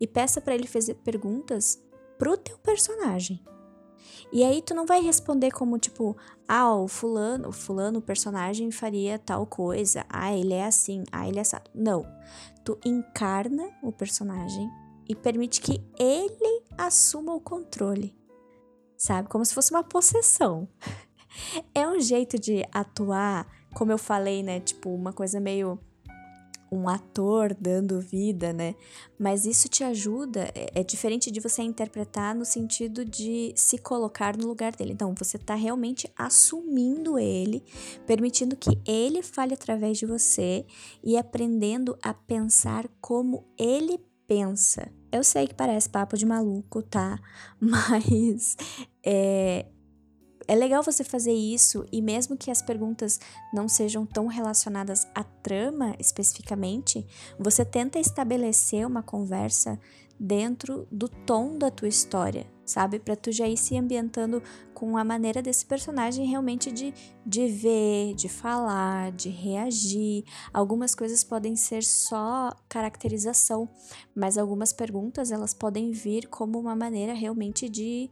E 0.00 0.06
peça 0.06 0.40
para 0.40 0.54
ele 0.54 0.66
fazer 0.66 0.94
perguntas 0.94 1.78
pro 2.18 2.34
teu 2.38 2.56
personagem. 2.56 3.44
E 4.32 4.42
aí 4.42 4.62
tu 4.62 4.74
não 4.74 4.86
vai 4.86 5.00
responder 5.00 5.50
como 5.50 5.78
tipo, 5.78 6.16
ah, 6.48 6.74
o 6.74 6.88
fulano, 6.88 7.48
o 7.48 7.52
fulano, 7.52 7.98
o 7.98 8.02
personagem 8.02 8.70
faria 8.70 9.18
tal 9.18 9.46
coisa. 9.46 10.04
Ah, 10.08 10.34
ele 10.34 10.54
é 10.54 10.64
assim, 10.64 11.04
ah, 11.12 11.28
ele 11.28 11.38
é 11.38 11.42
assado. 11.42 11.70
Não. 11.74 12.04
Tu 12.64 12.78
encarna 12.84 13.70
o 13.82 13.92
personagem 13.92 14.70
e 15.08 15.14
permite 15.14 15.60
que 15.60 15.82
ele 15.98 16.62
assuma 16.76 17.34
o 17.34 17.40
controle. 17.40 18.16
Sabe? 18.96 19.28
Como 19.28 19.44
se 19.44 19.54
fosse 19.54 19.70
uma 19.70 19.84
possessão. 19.84 20.68
É 21.74 21.84
um 21.88 21.98
jeito 21.98 22.38
de 22.38 22.64
atuar, 22.70 23.44
como 23.74 23.90
eu 23.90 23.98
falei, 23.98 24.40
né? 24.40 24.60
Tipo, 24.60 24.90
uma 24.94 25.12
coisa 25.12 25.40
meio 25.40 25.80
um 26.74 26.88
ator 26.88 27.54
dando 27.54 28.00
vida, 28.00 28.52
né? 28.52 28.74
Mas 29.18 29.44
isso 29.44 29.68
te 29.68 29.84
ajuda, 29.84 30.50
é, 30.54 30.80
é, 30.80 30.84
diferente 30.84 31.30
de 31.30 31.40
você 31.40 31.62
interpretar 31.62 32.34
no 32.34 32.44
sentido 32.44 33.04
de 33.04 33.52
se 33.56 33.78
colocar 33.78 34.36
no 34.36 34.46
lugar 34.46 34.74
dele. 34.74 34.92
Então, 34.92 35.14
você 35.16 35.38
tá 35.38 35.54
realmente 35.54 36.10
assumindo 36.16 37.18
ele, 37.18 37.62
permitindo 38.06 38.56
que 38.56 38.78
ele 38.86 39.22
fale 39.22 39.54
através 39.54 39.98
de 39.98 40.06
você 40.06 40.66
e 41.02 41.16
aprendendo 41.16 41.96
a 42.02 42.12
pensar 42.12 42.88
como 43.00 43.44
ele 43.58 43.98
pensa. 44.26 44.90
Eu 45.12 45.22
sei 45.22 45.46
que 45.46 45.54
parece 45.54 45.88
papo 45.88 46.16
de 46.16 46.26
maluco, 46.26 46.82
tá? 46.82 47.20
Mas 47.60 48.56
é, 49.04 49.66
é 50.46 50.54
legal 50.54 50.82
você 50.82 51.02
fazer 51.02 51.32
isso 51.32 51.86
e 51.90 52.02
mesmo 52.02 52.36
que 52.36 52.50
as 52.50 52.60
perguntas 52.60 53.18
não 53.52 53.68
sejam 53.68 54.04
tão 54.04 54.26
relacionadas 54.26 55.06
à 55.14 55.24
trama 55.24 55.94
especificamente, 55.98 57.06
você 57.38 57.64
tenta 57.64 57.98
estabelecer 57.98 58.86
uma 58.86 59.02
conversa 59.02 59.78
dentro 60.18 60.86
do 60.90 61.08
tom 61.08 61.58
da 61.58 61.70
tua 61.70 61.88
história, 61.88 62.46
sabe? 62.64 62.98
Para 62.98 63.16
tu 63.16 63.32
já 63.32 63.48
ir 63.48 63.56
se 63.56 63.76
ambientando 63.76 64.42
com 64.72 64.96
a 64.96 65.04
maneira 65.04 65.42
desse 65.42 65.66
personagem 65.66 66.26
realmente 66.26 66.70
de, 66.70 66.94
de 67.26 67.48
ver, 67.48 68.14
de 68.14 68.28
falar, 68.28 69.10
de 69.12 69.28
reagir. 69.28 70.24
Algumas 70.52 70.94
coisas 70.94 71.24
podem 71.24 71.56
ser 71.56 71.82
só 71.82 72.54
caracterização, 72.68 73.68
mas 74.14 74.38
algumas 74.38 74.72
perguntas 74.72 75.30
elas 75.30 75.52
podem 75.52 75.90
vir 75.90 76.28
como 76.28 76.58
uma 76.58 76.76
maneira 76.76 77.12
realmente 77.12 77.68
de 77.68 78.10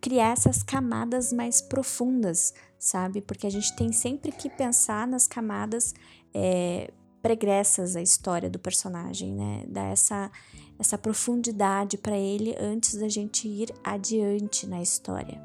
criar 0.00 0.32
essas 0.32 0.62
camadas 0.62 1.32
mais 1.32 1.60
profundas, 1.60 2.54
sabe? 2.78 3.20
Porque 3.20 3.46
a 3.46 3.50
gente 3.50 3.74
tem 3.76 3.92
sempre 3.92 4.32
que 4.32 4.48
pensar 4.48 5.06
nas 5.06 5.26
camadas 5.26 5.94
é, 6.32 6.90
pregressas 7.20 7.96
à 7.96 8.02
história 8.02 8.48
do 8.48 8.58
personagem, 8.58 9.34
né? 9.34 9.64
Dar 9.68 9.92
essa, 9.92 10.30
essa 10.78 10.96
profundidade 10.96 11.98
para 11.98 12.16
ele 12.16 12.56
antes 12.58 12.96
da 12.96 13.08
gente 13.08 13.46
ir 13.46 13.72
adiante 13.84 14.66
na 14.66 14.82
história. 14.82 15.40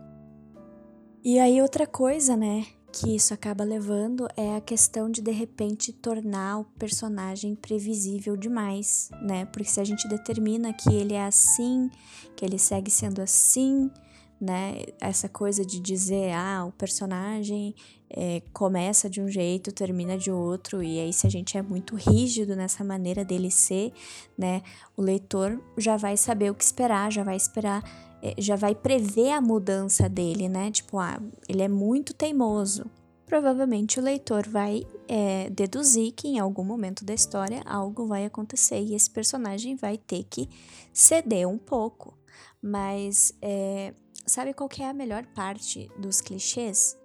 E 1.24 1.40
aí, 1.40 1.62
outra 1.62 1.86
coisa, 1.86 2.38
né? 2.38 2.66
Que 2.92 3.14
isso 3.14 3.34
acaba 3.34 3.66
levando 3.66 4.26
é 4.38 4.56
a 4.56 4.62
questão 4.62 5.10
de 5.10 5.22
de 5.22 5.32
repente 5.32 5.92
tornar 5.92 6.60
o 6.60 6.64
personagem 6.64 7.54
previsível 7.56 8.38
demais, 8.38 9.10
né? 9.22 9.46
Porque 9.46 9.70
se 9.70 9.82
a 9.82 9.84
gente 9.84 10.08
determina 10.08 10.72
que 10.72 10.94
ele 10.94 11.14
é 11.14 11.26
assim, 11.26 11.90
que 12.38 12.46
ele 12.46 12.58
segue 12.58 12.90
sendo 12.90 13.22
assim, 13.22 13.92
né? 14.39 14.84
Essa 15.00 15.30
coisa 15.30 15.65
de 15.65 15.80
dizer, 15.80 16.32
ah, 16.34 16.65
o 16.68 16.72
personagem 16.72 17.74
é, 18.10 18.42
começa 18.54 19.10
de 19.10 19.22
um 19.22 19.27
jeito, 19.27 19.72
termina 19.72 20.18
de 20.18 20.32
outro, 20.32 20.84
e 20.84 21.00
aí 21.00 21.13
se 21.13 21.25
a 21.25 21.30
gente 21.30 21.58
é 21.58 21.62
muito 21.62 21.96
rígido 21.96 22.56
nessa 22.56 22.84
maneira 22.84 23.24
dele 23.24 23.50
ser, 23.50 23.94
né? 24.38 24.62
O 24.96 25.01
leitor 25.01 25.62
já 25.77 25.98
vai 25.98 26.18
saber 26.18 26.51
o 26.51 26.56
que 26.56 26.63
esperar, 26.63 27.12
já 27.12 27.24
vai 27.24 27.36
esperar, 27.36 27.84
é, 28.22 28.34
já 28.38 28.56
vai 28.56 28.75
prever 28.75 29.32
a 29.32 29.42
mudança 29.42 30.10
dele, 30.10 30.50
né? 30.50 30.72
Tipo, 30.72 31.00
ah, 31.00 31.20
ele 31.48 31.62
é 31.62 31.68
muito 31.68 32.13
teimoso. 32.13 32.86
Provavelmente 33.25 34.00
o 34.00 34.04
leitor 34.04 34.48
vai 34.48 34.86
é, 35.08 35.50
deduzir 35.50 36.12
que 36.12 36.27
em 36.27 36.39
algum 36.39 36.63
momento 36.63 37.04
da 37.04 37.13
história 37.13 37.62
algo 37.65 38.06
vai 38.06 38.24
acontecer 38.24 38.80
e 38.80 38.94
esse 38.94 39.10
personagem 39.10 39.75
vai 39.75 39.98
ter 39.98 40.24
que 40.30 40.48
ceder 40.94 41.48
um 41.48 41.58
pouco. 41.58 42.13
Mas 42.62 43.34
é, 43.42 43.94
sabe 44.25 44.54
qual 44.54 44.70
que 44.70 44.82
é 44.82 44.89
a 44.89 44.94
melhor 44.94 45.25
parte 45.27 45.89
dos 45.98 46.22
clichês? 46.22 46.98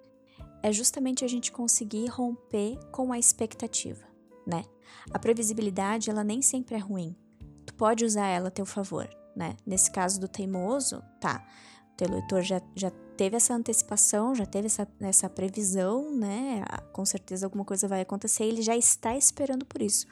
É 0.62 0.72
justamente 0.72 1.24
a 1.24 1.28
gente 1.28 1.50
conseguir 1.50 2.06
romper 2.06 2.78
com 2.90 3.12
a 3.12 3.18
expectativa, 3.18 4.04
né? 4.46 4.64
A 5.10 5.18
previsibilidade, 5.18 6.10
ela 6.10 6.22
nem 6.22 6.42
sempre 6.42 6.74
é 6.74 6.78
ruim. 6.78 7.16
Tu 7.64 7.74
pode 7.74 8.04
usar 8.04 8.26
ela 8.26 8.48
a 8.48 8.50
teu 8.50 8.66
favor, 8.66 9.08
né? 9.34 9.56
Nesse 9.66 9.90
caso 9.90 10.20
do 10.20 10.28
teimoso, 10.28 11.02
tá. 11.20 11.46
O 11.92 11.96
teu 11.96 12.10
leitor 12.10 12.42
já, 12.42 12.60
já 12.74 12.90
teve 13.16 13.36
essa 13.36 13.54
antecipação, 13.54 14.34
já 14.34 14.46
teve 14.46 14.66
essa, 14.66 14.88
essa 15.00 15.28
previsão, 15.28 16.14
né? 16.14 16.64
Com 16.92 17.04
certeza 17.04 17.46
alguma 17.46 17.64
coisa 17.64 17.86
vai 17.86 18.00
acontecer, 18.00 18.44
ele 18.44 18.62
já 18.62 18.76
está 18.76 19.14
esperando 19.16 19.64
por 19.66 19.82
isso. 19.82 20.06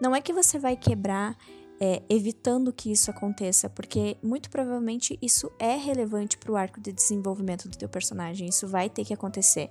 Não 0.00 0.14
é 0.14 0.20
que 0.20 0.32
você 0.32 0.58
vai 0.58 0.76
quebrar 0.76 1.36
é, 1.80 2.02
evitando 2.08 2.72
que 2.72 2.90
isso 2.90 3.10
aconteça, 3.10 3.68
porque 3.68 4.16
muito 4.22 4.48
provavelmente 4.50 5.18
isso 5.20 5.50
é 5.58 5.76
relevante 5.76 6.38
para 6.38 6.50
o 6.50 6.56
arco 6.56 6.80
de 6.80 6.92
desenvolvimento 6.92 7.68
do 7.68 7.76
teu 7.76 7.88
personagem, 7.88 8.48
isso 8.48 8.66
vai 8.66 8.88
ter 8.88 9.04
que 9.04 9.12
acontecer. 9.12 9.70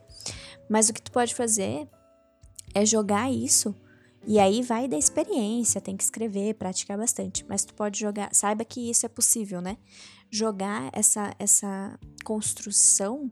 Mas 0.69 0.89
o 0.89 0.93
que 0.93 1.01
tu 1.01 1.11
pode 1.11 1.33
fazer 1.33 1.87
é 2.73 2.85
jogar 2.85 3.31
isso 3.31 3.75
e 4.27 4.39
aí 4.39 4.61
vai 4.61 4.87
da 4.87 4.97
experiência, 4.97 5.79
tem 5.79 5.95
que 5.95 6.03
escrever, 6.03 6.55
praticar 6.55 6.97
bastante, 6.97 7.45
mas 7.47 7.63
tu 7.63 7.73
pode 7.73 7.99
jogar, 7.99 8.33
saiba 8.33 8.65
que 8.65 8.89
isso 8.89 9.05
é 9.05 9.09
possível, 9.09 9.61
né? 9.61 9.77
Jogar 10.31 10.89
essa 10.93 11.33
essa 11.39 11.99
construção 12.23 13.31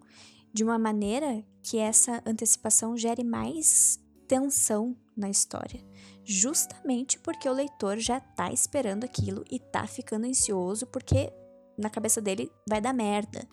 de 0.54 0.64
uma 0.64 0.78
maneira 0.78 1.44
que 1.64 1.78
essa 1.78 2.22
antecipação 2.26 2.96
gere 2.96 3.24
mais 3.24 4.00
tensão 4.28 4.96
na 5.16 5.30
história 5.30 5.84
justamente 6.24 7.20
porque 7.20 7.48
o 7.48 7.54
leitor 7.54 7.98
já 7.98 8.20
tá 8.20 8.52
esperando 8.52 9.04
aquilo 9.04 9.44
e 9.50 9.60
tá 9.60 9.86
ficando 9.88 10.26
ansioso 10.26 10.88
porque 10.88 11.32
na 11.78 11.90
cabeça 11.90 12.22
dele 12.22 12.52
vai 12.68 12.80
dar 12.80 12.94
merda, 12.94 13.48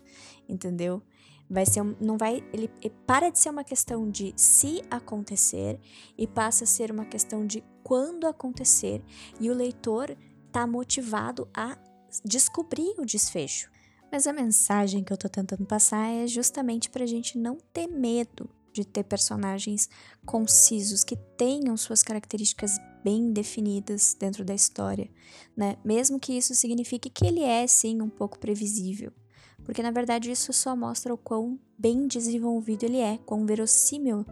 entendeu? 0.49 1.03
vai 1.51 1.67
ser 1.67 1.83
não 2.01 2.17
vai 2.17 2.45
ele 2.53 2.69
para 3.05 3.29
de 3.29 3.41
ser 3.41 3.51
uma 3.51 3.65
questão 3.65 4.09
de 4.09 4.33
se 4.37 4.83
acontecer 4.89 5.81
e 6.17 6.27
passa 6.27 6.63
a 6.63 6.67
ser 6.67 6.93
uma 6.93 7.05
questão 7.05 7.45
de 7.45 7.65
quando 7.83 8.27
acontecer 8.27 9.03
e 9.41 9.51
o 9.51 9.55
leitor 9.55 10.17
tá 10.53 10.65
motivado 10.67 11.49
a 11.53 11.77
descobrir 12.25 12.95
o 12.99 13.05
desfecho. 13.05 13.69
Mas 14.13 14.27
a 14.27 14.33
mensagem 14.33 15.03
que 15.03 15.13
eu 15.13 15.17
tô 15.17 15.29
tentando 15.29 15.67
passar 15.67 16.09
é 16.13 16.27
justamente 16.27 16.89
pra 16.89 17.07
gente 17.07 17.37
não 17.37 17.59
ter 17.73 17.89
medo 17.89 18.49
de 18.73 18.85
ter 18.85 19.05
personagens 19.05 19.89
concisos 20.25 21.05
que 21.05 21.17
tenham 21.17 21.77
suas 21.77 22.03
características 22.03 22.79
bem 23.03 23.33
definidas 23.33 24.17
dentro 24.19 24.45
da 24.45 24.55
história, 24.55 25.11
né? 25.57 25.77
Mesmo 25.85 26.21
que 26.21 26.33
isso 26.33 26.55
signifique 26.55 27.11
que 27.11 27.27
ele 27.27 27.43
é 27.43 27.67
sim 27.67 28.01
um 28.01 28.09
pouco 28.09 28.39
previsível, 28.39 29.13
porque 29.65 29.83
na 29.83 29.91
verdade 29.91 30.31
isso 30.31 30.53
só 30.53 30.77
mostra 30.77 31.13
o 31.13 31.19
quão 31.19 31.59
bem 31.79 32.07
desenvolvido 32.07 32.85
ele 32.85 32.99
é, 32.99 33.19
quão 33.19 33.47
verossímil, 33.47 34.25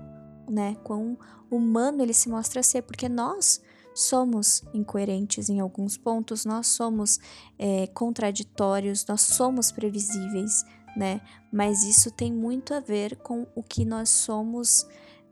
né? 0.48 0.76
Quão 0.84 1.18
humano 1.50 2.02
ele 2.02 2.14
se 2.14 2.28
mostra 2.28 2.62
ser, 2.62 2.82
porque 2.82 3.08
nós 3.08 3.60
somos 3.94 4.62
incoerentes 4.72 5.48
em 5.48 5.58
alguns 5.60 5.96
pontos, 5.96 6.44
nós 6.44 6.68
somos 6.68 7.18
é, 7.58 7.86
contraditórios, 7.88 9.04
nós 9.06 9.22
somos 9.22 9.72
previsíveis, 9.72 10.64
né? 10.98 11.20
Mas 11.52 11.84
isso 11.84 12.10
tem 12.10 12.32
muito 12.32 12.74
a 12.74 12.80
ver 12.80 13.16
com 13.18 13.46
o 13.54 13.62
que 13.62 13.84
nós 13.84 14.08
somos 14.08 14.84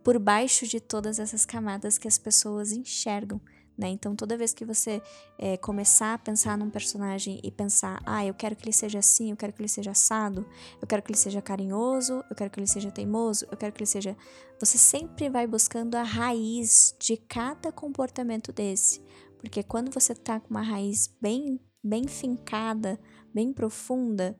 por 0.04 0.16
baixo 0.16 0.64
de 0.64 0.78
todas 0.78 1.18
essas 1.18 1.44
camadas 1.44 1.98
que 1.98 2.06
as 2.06 2.16
pessoas 2.16 2.70
enxergam. 2.70 3.40
Né? 3.76 3.88
Então, 3.88 4.14
toda 4.14 4.38
vez 4.38 4.54
que 4.54 4.64
você 4.64 5.02
é, 5.36 5.56
começar 5.56 6.14
a 6.14 6.18
pensar 6.18 6.56
num 6.56 6.70
personagem 6.70 7.40
e 7.42 7.50
pensar, 7.50 8.00
ah, 8.06 8.24
eu 8.24 8.32
quero 8.32 8.54
que 8.54 8.64
ele 8.64 8.72
seja 8.72 9.00
assim, 9.00 9.30
eu 9.30 9.36
quero 9.36 9.52
que 9.52 9.60
ele 9.60 9.68
seja 9.68 9.90
assado, 9.90 10.46
eu 10.80 10.86
quero 10.86 11.02
que 11.02 11.10
ele 11.10 11.18
seja 11.18 11.42
carinhoso, 11.42 12.24
eu 12.30 12.36
quero 12.36 12.48
que 12.48 12.60
ele 12.60 12.68
seja 12.68 12.90
teimoso, 12.90 13.44
eu 13.50 13.56
quero 13.56 13.72
que 13.72 13.80
ele 13.80 13.86
seja. 13.86 14.16
Você 14.60 14.78
sempre 14.78 15.28
vai 15.28 15.48
buscando 15.48 15.96
a 15.96 16.04
raiz 16.04 16.94
de 16.98 17.16
cada 17.16 17.72
comportamento 17.72 18.52
desse. 18.52 19.02
Porque 19.36 19.62
quando 19.64 19.90
você 19.90 20.14
tá 20.14 20.38
com 20.38 20.48
uma 20.48 20.62
raiz 20.62 21.12
bem, 21.20 21.60
bem 21.82 22.06
fincada, 22.06 22.98
bem 23.34 23.52
profunda, 23.52 24.38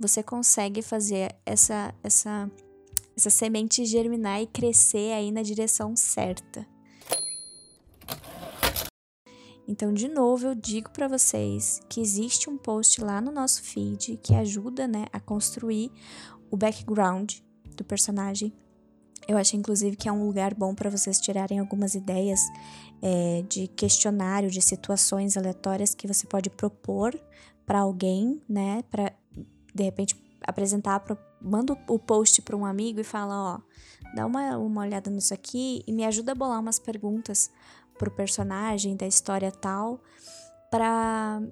você 0.00 0.22
consegue 0.22 0.80
fazer 0.80 1.36
essa, 1.44 1.94
essa, 2.02 2.50
essa 3.14 3.28
semente 3.28 3.84
germinar 3.84 4.40
e 4.40 4.46
crescer 4.46 5.12
aí 5.12 5.30
na 5.30 5.42
direção 5.42 5.94
certa. 5.94 6.66
Então, 9.68 9.92
de 9.92 10.08
novo, 10.08 10.48
eu 10.48 10.54
digo 10.54 10.90
para 10.90 11.06
vocês 11.06 11.80
que 11.88 12.00
existe 12.00 12.48
um 12.48 12.56
post 12.56 13.00
lá 13.04 13.20
no 13.20 13.30
nosso 13.30 13.62
feed 13.62 14.18
que 14.22 14.34
ajuda, 14.34 14.88
né, 14.88 15.04
a 15.12 15.20
construir 15.20 15.92
o 16.50 16.56
background 16.56 17.34
do 17.76 17.84
personagem. 17.84 18.52
Eu 19.28 19.36
acho, 19.36 19.54
inclusive, 19.54 19.96
que 19.96 20.08
é 20.08 20.12
um 20.12 20.26
lugar 20.26 20.54
bom 20.54 20.74
para 20.74 20.90
vocês 20.90 21.20
tirarem 21.20 21.60
algumas 21.60 21.94
ideias 21.94 22.40
é, 23.02 23.44
de 23.48 23.68
questionário, 23.68 24.50
de 24.50 24.60
situações 24.62 25.36
aleatórias 25.36 25.94
que 25.94 26.08
você 26.08 26.26
pode 26.26 26.50
propor 26.50 27.14
para 27.64 27.80
alguém, 27.80 28.42
né, 28.48 28.82
para 28.90 29.12
de 29.74 29.82
repente 29.82 30.14
apresentar, 30.42 31.00
pro, 31.00 31.18
manda 31.40 31.76
o 31.88 31.98
post 31.98 32.42
para 32.42 32.56
um 32.56 32.64
amigo 32.64 33.00
e 33.00 33.04
fala, 33.04 33.54
ó, 33.54 33.60
dá 34.14 34.26
uma, 34.26 34.56
uma 34.58 34.80
olhada 34.82 35.10
nisso 35.10 35.34
aqui 35.34 35.82
e 35.86 35.92
me 35.92 36.04
ajuda 36.04 36.32
a 36.32 36.34
bolar 36.34 36.60
umas 36.60 36.78
perguntas 36.78 37.50
pro 37.98 38.10
personagem 38.10 38.96
da 38.96 39.06
história 39.06 39.52
tal, 39.52 40.00
para 40.70 41.42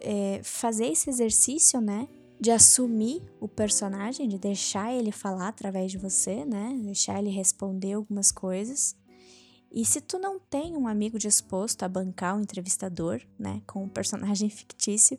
é, 0.00 0.40
fazer 0.42 0.86
esse 0.86 1.10
exercício, 1.10 1.80
né? 1.80 2.08
De 2.40 2.50
assumir 2.50 3.22
o 3.38 3.46
personagem, 3.46 4.28
de 4.28 4.38
deixar 4.38 4.92
ele 4.92 5.12
falar 5.12 5.48
através 5.48 5.92
de 5.92 5.98
você, 5.98 6.44
né? 6.44 6.80
Deixar 6.82 7.18
ele 7.18 7.30
responder 7.30 7.92
algumas 7.92 8.32
coisas. 8.32 8.96
E 9.72 9.86
se 9.86 10.02
tu 10.02 10.18
não 10.18 10.38
tem 10.38 10.76
um 10.76 10.86
amigo 10.86 11.18
disposto 11.18 11.82
a 11.82 11.88
bancar 11.88 12.34
o 12.34 12.38
um 12.38 12.42
entrevistador, 12.42 13.22
né, 13.38 13.62
com 13.66 13.84
um 13.84 13.88
personagem 13.88 14.48
fictício, 14.50 15.18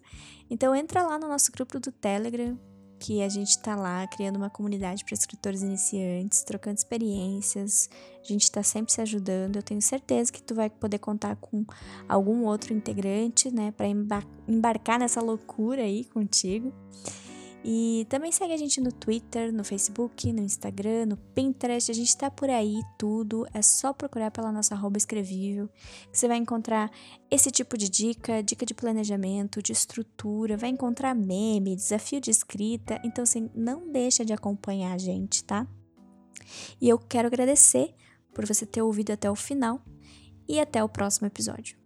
então 0.50 0.75
entra 0.75 1.01
lá 1.01 1.17
no 1.17 1.27
nosso 1.27 1.51
grupo 1.51 1.79
do 1.79 1.91
Telegram, 1.91 2.57
que 3.00 3.22
a 3.22 3.27
gente 3.27 3.60
tá 3.60 3.75
lá 3.75 4.07
criando 4.07 4.38
uma 4.38 4.50
comunidade 4.50 5.03
para 5.03 5.13
escritores 5.13 5.62
iniciantes, 5.62 6.41
trocando 6.43 6.77
experiências. 6.77 7.89
A 8.22 8.25
gente 8.25 8.50
tá 8.50 8.63
sempre 8.63 8.93
se 8.93 9.01
ajudando. 9.01 9.57
Eu 9.57 9.63
tenho 9.63 9.81
certeza 9.81 10.31
que 10.31 10.41
tu 10.41 10.55
vai 10.55 10.69
poder 10.69 11.00
contar 11.00 11.36
com 11.36 11.65
algum 12.07 12.45
outro 12.45 12.74
integrante, 12.74 13.51
né, 13.51 13.72
para 13.72 13.87
embarcar 14.48 15.00
nessa 15.00 15.20
loucura 15.20 15.81
aí 15.81 16.05
contigo. 16.05 16.74
E 17.66 18.06
também 18.10 18.32
segue 18.32 18.54
a 18.54 18.58
gente 18.58 18.82
no 18.82 18.92
Twitter, 18.92 19.54
no 19.54 19.64
Facebook, 19.64 20.34
no 20.34 20.42
Instagram, 20.42 21.06
no 21.06 21.18
Pinterest. 21.18 21.90
A 21.90 21.94
gente 21.94 22.18
tá 22.18 22.30
por 22.30 22.50
aí 22.50 22.82
tudo. 22.98 23.48
É 23.54 23.62
só 23.62 23.94
procurar 23.94 24.32
pela 24.32 24.52
nossa 24.52 24.76
arroba 24.76 24.98
escrevível. 24.98 25.70
Você 26.12 26.28
vai 26.28 26.38
encontrar 26.38 26.92
esse 27.32 27.50
tipo 27.52 27.78
de 27.78 27.90
dica, 27.90 28.44
dica 28.44 28.66
de 28.66 28.74
planejamento, 28.74 29.62
de 29.62 29.72
estrutura, 29.72 30.58
vai 30.58 30.70
encontrar 30.70 31.16
meme, 31.16 31.76
desafio 31.76 32.20
de 32.20 32.30
escrita. 32.30 33.00
Então, 33.04 33.24
assim, 33.24 33.50
não 33.56 33.90
deixa 33.90 34.26
de 34.26 34.34
acompanhar 34.34 34.94
a 34.94 34.98
gente, 34.98 35.44
tá? 35.44 35.66
E 36.82 36.90
eu 36.90 37.00
quero 37.00 37.28
agradecer 37.28 37.96
por 38.34 38.46
você 38.46 38.66
ter 38.66 38.82
ouvido 38.82 39.12
até 39.12 39.32
o 39.32 39.36
final 39.36 39.82
e 40.48 40.60
até 40.60 40.84
o 40.84 40.90
próximo 40.90 41.28
episódio. 41.28 41.82